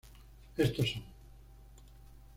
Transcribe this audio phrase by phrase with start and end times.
[0.57, 1.03] Estos son